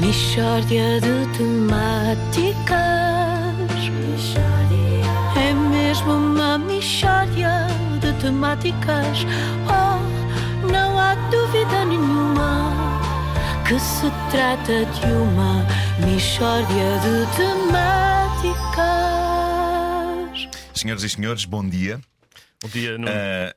Mishória 0.00 1.00
de 1.00 1.26
temáticas. 1.36 2.80
É 5.36 5.52
mesmo 5.52 6.12
uma 6.12 6.56
mishória 6.56 7.66
de 8.00 8.12
temáticas. 8.20 9.18
Oh, 9.68 10.00
não 10.66 10.98
há 10.98 11.14
dúvida 11.30 11.84
nenhuma 11.84 12.72
que 13.68 13.78
se 13.78 14.10
trata 14.30 14.86
de 14.86 15.06
uma 15.12 15.66
mishória 16.06 16.98
de 17.00 17.26
temáticas. 17.36 17.82
Senhoras 20.74 21.02
e 21.02 21.10
senhores, 21.10 21.44
bom 21.44 21.68
dia. 21.68 22.00
Bom 22.62 22.68
dia, 22.70 22.96
Nuno. 22.96 23.10
Ah, 23.10 23.54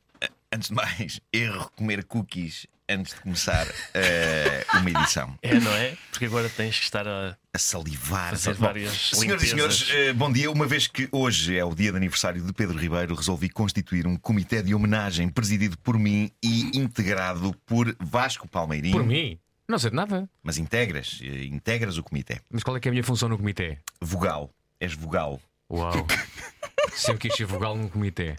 antes 0.54 0.67
de 0.67 0.75
mais, 0.75 1.21
erro 1.31 1.71
comer 1.77 2.04
cookies 2.04 2.67
antes 2.89 3.13
de 3.13 3.21
começar 3.21 3.67
ah, 3.93 4.77
uma 4.79 4.89
edição. 4.89 5.38
É, 5.41 5.59
não 5.59 5.73
é? 5.73 5.97
Porque 6.11 6.25
agora 6.25 6.49
tens 6.49 6.77
que 6.77 6.85
estar 6.85 7.07
a. 7.07 7.38
A 7.53 7.57
salivar. 7.57 8.31
Fazer 8.31 8.55
Bom, 8.55 8.66
várias 8.66 8.91
Senhoras 8.91 9.43
e 9.43 9.53
limpezas. 9.53 9.77
senhores, 9.77 10.09
ah, 10.09 10.13
bom 10.13 10.31
dia. 10.31 10.52
Uma 10.52 10.66
vez 10.66 10.88
que 10.88 11.07
hoje 11.12 11.57
é 11.57 11.63
o 11.63 11.73
dia 11.73 11.91
de 11.91 11.98
aniversário 11.98 12.41
de 12.41 12.53
Pedro 12.53 12.77
Ribeiro, 12.77 13.16
resolvi 13.16 13.49
constituir 13.49 14.05
um 14.05 14.16
comitê 14.17 14.62
de 14.62 14.76
homenagem 14.76 15.29
presidido 15.29 15.77
por 15.77 15.98
mim 15.98 16.31
e 16.43 16.77
integrado 16.77 17.55
por 17.66 17.95
Vasco 17.99 18.48
Palmeirinho. 18.48 18.98
Por 18.98 19.05
mim? 19.05 19.40
Não 19.67 19.79
sei 19.79 19.90
de 19.90 19.95
nada. 19.95 20.29
Mas 20.43 20.57
integras, 20.57 21.20
eh, 21.23 21.45
integras 21.45 21.98
o 21.98 22.04
comitê. 22.04 22.40
Mas 22.52 22.62
qual 22.62 22.77
é 22.77 22.79
que 22.79 22.88
é 22.88 22.90
a 22.90 22.91
minha 22.91 23.04
função 23.04 23.27
no 23.27 23.38
comitê? 23.38 23.79
Vogal. 23.99 24.52
És 24.79 24.93
vogal. 24.93 25.41
Uau. 25.71 26.05
Sempre 26.93 27.27
quis 27.29 27.35
ser 27.35 27.45
vogal 27.45 27.76
num 27.76 27.88
comitê. 27.90 28.35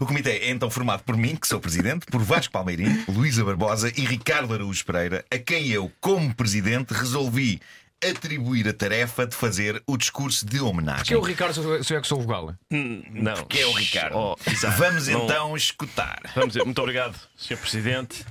O 0.00 0.06
comitê 0.06 0.30
é 0.38 0.50
então 0.50 0.70
formado 0.70 1.02
por 1.02 1.16
mim, 1.16 1.34
que 1.36 1.46
sou 1.48 1.58
presidente, 1.60 2.06
por 2.06 2.22
Vasco 2.22 2.52
Palmeirinho, 2.52 3.04
Luísa 3.08 3.44
Barbosa 3.44 3.92
e 3.96 4.02
Ricardo 4.04 4.52
Araújo 4.54 4.84
Pereira, 4.84 5.24
a 5.30 5.38
quem 5.38 5.68
eu, 5.68 5.90
como 6.00 6.34
presidente, 6.34 6.92
resolvi 6.92 7.60
atribuir 8.02 8.66
a 8.66 8.72
tarefa 8.72 9.26
de 9.26 9.36
fazer 9.36 9.82
o 9.86 9.96
discurso 9.96 10.46
de 10.46 10.58
homenagem. 10.60 11.04
Que 11.04 11.14
é 11.14 11.18
o 11.18 11.20
Ricardo, 11.22 11.52
sou 11.54 11.84
sou 11.84 11.96
eu 11.96 12.00
que 12.02 12.08
sou 12.08 12.20
vogal. 12.20 12.54
Hum, 12.70 13.02
Não. 13.10 13.44
Que 13.44 13.60
é 13.60 13.66
o 13.66 13.72
Ricardo. 13.72 14.16
Oh. 14.16 14.36
Vamos 14.78 15.06
Não- 15.08 15.24
então 15.24 15.56
escutar. 15.56 16.20
Vamos 16.34 16.54
muito 16.56 16.78
obrigado, 16.80 17.14
Sr. 17.36 17.56
Presidente. 17.58 18.24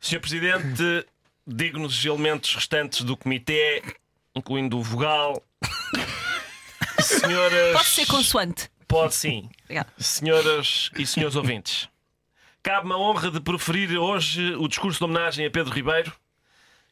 Sr. 0.00 0.20
Presidente, 0.20 1.06
digo-nos 1.46 1.98
os 1.98 2.04
elementos 2.04 2.54
restantes 2.54 3.02
do 3.02 3.16
comitê, 3.16 3.82
incluindo 4.34 4.78
o 4.78 4.82
vogal. 4.82 5.42
Senhoras. 7.00 7.72
Pode 7.72 7.88
ser 7.88 8.06
consoante. 8.06 8.70
Pode 8.88 9.14
sim. 9.14 9.50
Obrigada. 9.64 9.92
Senhoras 9.98 10.90
e 10.98 11.06
senhores 11.06 11.36
ouvintes, 11.36 11.88
cabe-me 12.62 12.94
a 12.94 12.96
honra 12.96 13.30
de 13.30 13.38
proferir 13.38 13.96
hoje 13.98 14.54
o 14.54 14.66
discurso 14.66 14.98
de 14.98 15.04
homenagem 15.04 15.44
a 15.46 15.50
Pedro 15.50 15.72
Ribeiro. 15.72 16.12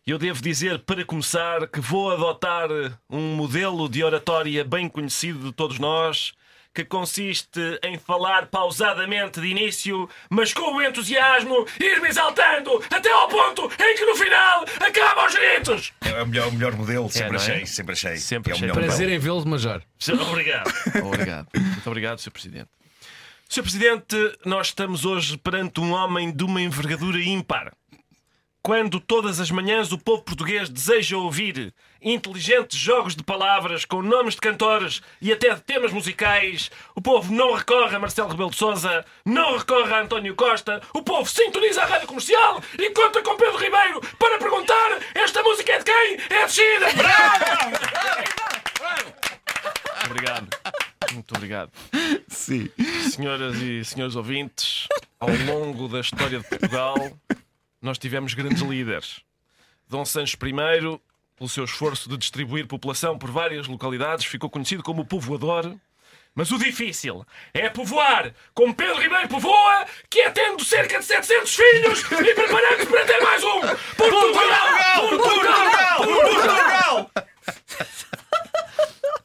E 0.07 0.11
eu 0.11 0.19
devo 0.19 0.41
dizer, 0.41 0.79
para 0.81 1.05
começar, 1.05 1.67
que 1.67 1.81
vou 1.81 2.13
adotar 2.13 2.69
um 3.11 3.35
modelo 3.35 3.89
de 3.89 4.05
oratória 4.05 4.63
bem 4.65 4.89
conhecido 4.89 5.47
de 5.47 5.53
todos 5.53 5.81
nós, 5.81 6.33
que 6.77 6.85
consiste 6.85 7.59
em 7.83 7.99
falar 7.99 8.49
pausadamente 8.49 9.41
de 9.41 9.47
início, 9.47 10.07
mas 10.29 10.53
com 10.53 10.75
o 10.75 10.83
entusiasmo 10.83 11.67
ir-me 11.81 12.07
exaltando 12.09 12.85
até 12.91 13.11
ao 13.11 13.27
ponto 13.29 13.63
em 13.83 13.97
que 13.97 14.05
no 14.05 14.15
final 14.15 14.67
acaba 14.79 15.23
aos 15.23 15.35
gritos. 15.35 15.93
É 16.03 16.23
o 16.23 16.27
melhor, 16.27 16.49
o 16.49 16.53
melhor 16.53 16.77
modelo, 16.77 17.09
sempre 17.11 17.29
não 17.29 17.37
é? 17.37 17.43
achei, 17.43 17.67
sempre 17.67 17.93
achei. 17.95 18.17
Sempre 18.19 18.51
é 18.51 18.55
o 18.55 18.57
achei. 18.57 18.69
melhor 18.69 18.75
Prazer 18.83 19.07
modelo. 19.07 19.13
em 19.13 19.19
vê-lo, 19.19 19.47
Major. 19.47 19.83
Obrigado. 20.29 20.71
Obrigado. 21.03 21.49
Muito 21.55 21.87
obrigado, 21.89 22.19
Sr. 22.19 22.31
Presidente. 22.31 22.69
Sr. 23.49 23.63
Presidente, 23.63 24.39
nós 24.45 24.67
estamos 24.67 25.07
hoje 25.07 25.39
perante 25.39 25.81
um 25.81 25.93
homem 25.93 26.31
de 26.31 26.45
uma 26.45 26.61
envergadura 26.61 27.19
ímpar. 27.19 27.73
Quando 28.67 28.99
todas 28.99 29.39
as 29.39 29.49
manhãs 29.49 29.93
o 29.93 29.97
povo 29.97 30.23
português 30.25 30.69
deseja 30.69 31.17
ouvir 31.17 31.73
inteligentes 32.03 32.77
jogos 32.77 33.15
de 33.15 33.23
palavras 33.23 33.85
com 33.85 34.03
nomes 34.03 34.35
de 34.35 34.41
cantores 34.41 35.01
e 35.23 35.33
até 35.33 35.55
de 35.55 35.61
temas 35.61 35.93
musicais, 35.93 36.69
o 36.93 37.01
povo 37.01 37.33
não 37.33 37.55
recorre 37.55 37.95
a 37.95 38.01
Marcelo 38.01 38.29
Rebelo 38.29 38.51
de 38.51 38.57
Sousa, 38.57 39.05
não 39.25 39.57
recorre 39.57 39.95
a 39.95 40.01
António 40.01 40.35
Costa, 40.35 40.83
o 40.93 41.01
povo 41.01 41.31
sintoniza 41.31 41.81
a 41.81 41.87
rádio 41.87 42.09
comercial 42.09 42.61
e 42.77 42.91
conta 42.91 43.23
com 43.23 43.37
Pedro 43.37 43.57
Ribeiro 43.57 44.01
para 44.19 44.37
perguntar: 44.37 44.99
esta 45.15 45.45
música 45.45 45.71
é 45.71 45.79
de 45.79 45.85
quem? 45.85 46.19
É 46.29 46.47
de 46.47 46.53
China! 46.53 46.87
Muito 49.95 50.11
obrigado. 50.11 50.49
Muito 51.13 51.37
obrigado. 51.37 51.71
Sim. 52.27 52.69
Senhoras 53.13 53.59
e 53.59 53.85
senhores 53.85 54.17
ouvintes, 54.17 54.89
ao 55.21 55.31
longo 55.47 55.87
da 55.87 56.01
história 56.01 56.41
de 56.41 56.49
Portugal, 56.49 56.97
nós 57.87 57.99
tivemos 57.99 58.35
grandes 58.35 58.61
líderes. 58.63 59.21
Dom 59.89 60.05
Sancho 60.05 60.37
I, 60.45 61.01
pelo 61.37 61.49
seu 61.49 61.65
esforço 61.65 62.09
de 62.09 62.19
distribuir 62.19 62.67
população 62.67 63.17
por 63.17 63.31
várias 63.31 63.69
localidades, 63.69 64.27
ficou 64.27 64.51
conhecido 64.51 64.83
como 64.83 65.03
o 65.03 65.07
povoador. 65.07 65.77
Mas 66.35 66.51
o 66.51 66.59
difícil 66.59 67.25
é 67.55 67.71
povoar 67.71 68.35
como 68.53 68.75
Pedro 68.75 69.01
Ribeiro 69.01 69.29
povoa, 69.29 69.87
que 70.11 70.21
é 70.21 70.31
tendo 70.31 70.63
cerca 70.65 70.99
de 70.99 71.05
700 71.05 71.55
filhos 71.55 72.03
e 72.03 72.35
preparando-se 72.35 72.87
para 72.87 73.05
ter 73.07 73.21
mais 73.23 73.43
um! 73.45 73.61
Portugal! 73.97 75.09
Portugal! 75.09 76.05
Portugal! 76.05 77.11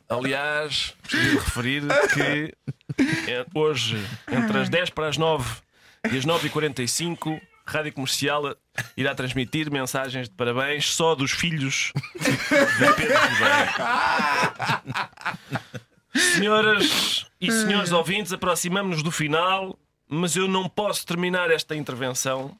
Aliás, 0.07 0.93
preciso 1.01 1.39
referir 1.39 1.83
que 2.13 2.53
é, 3.31 3.45
hoje, 3.55 3.97
entre 4.31 4.59
as 4.59 4.69
10 4.69 4.91
para 4.91 5.07
as 5.07 5.17
9 5.17 5.61
e 6.11 6.17
as 6.17 6.25
9h45, 6.25 7.41
Rádio 7.65 7.93
Comercial 7.93 8.55
irá 8.95 9.13
transmitir 9.15 9.71
mensagens 9.71 10.29
de 10.29 10.35
parabéns 10.35 10.93
só 10.93 11.15
dos 11.15 11.31
filhos 11.31 11.91
de 12.19 12.93
Pedro 12.95 13.17
Ribeiro. 13.17 13.71
Senhoras 16.13 17.25
e 17.39 17.51
senhores 17.51 17.91
ouvintes, 17.91 18.33
aproximamos-nos 18.33 19.03
do 19.03 19.11
final, 19.11 19.77
mas 20.07 20.35
eu 20.35 20.47
não 20.47 20.67
posso 20.67 21.05
terminar 21.05 21.49
esta 21.49 21.75
intervenção 21.75 22.57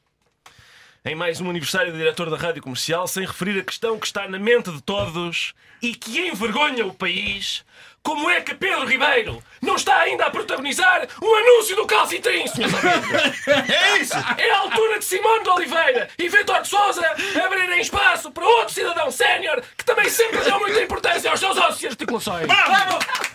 em 1.04 1.16
mais 1.16 1.40
um 1.40 1.50
aniversário 1.50 1.90
do 1.90 1.98
diretor 1.98 2.30
da 2.30 2.36
Rádio 2.36 2.62
Comercial 2.62 3.08
sem 3.08 3.26
referir 3.26 3.58
a 3.58 3.64
questão 3.64 3.98
que 3.98 4.06
está 4.06 4.28
na 4.28 4.38
mente 4.38 4.70
de 4.70 4.80
todos 4.80 5.52
e 5.80 5.94
que 5.96 6.28
envergonha 6.28 6.86
o 6.86 6.94
país. 6.94 7.64
Como 8.04 8.30
é 8.30 8.40
que 8.40 8.54
Pedro 8.54 8.86
Ribeiro 8.86 9.42
não 9.60 9.74
está 9.76 9.96
ainda 9.98 10.26
a 10.26 10.30
protagonizar 10.30 11.06
um 11.20 11.34
anúncio 11.34 11.74
do 11.74 11.86
Calcitrim, 11.86 12.46
senhores? 12.46 12.74
É 13.46 13.98
isso! 13.98 14.14
É 14.38 14.50
a 14.52 14.58
altura 14.58 14.98
de 15.00 15.04
Simone 15.04 15.42
de 15.42 15.50
Oliveira 15.50 16.08
e 16.18 16.28
Vitor 16.28 16.62
de 16.62 16.68
Souza 16.68 17.04
abrirem 17.44 17.80
espaço 17.80 18.30
para 18.30 18.44
outro 18.46 18.72
cidadão 18.72 19.10
sénior 19.10 19.60
que 19.76 19.84
também 19.84 20.08
sempre 20.08 20.40
deu 20.40 20.58
muita 20.60 20.82
importância 20.82 21.30
aos 21.30 21.40
seus 21.40 21.56
ossos 21.56 21.82
e 21.82 21.86
articulações. 21.88 22.46
Bravo! 22.46 22.70
Bravo! 22.70 23.31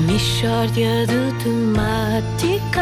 Mishória 0.00 1.06
de 1.06 1.32
temáticas. 1.44 2.80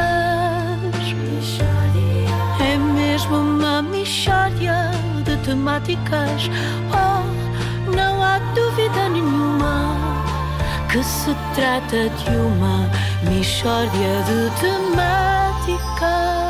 É 2.60 2.76
mesmo 2.76 3.36
uma 3.36 3.82
mishória 3.82 4.90
de 5.24 5.36
temáticas. 5.38 6.48
Oh, 6.92 7.24
não 7.90 8.22
há 8.22 8.38
dúvida 8.54 9.08
nenhuma 9.08 9.96
que 10.90 11.02
se 11.02 11.34
trata 11.54 12.08
de 12.08 12.30
uma 12.36 12.88
mishória 13.28 14.22
de 14.24 14.50
temáticas. 14.60 16.47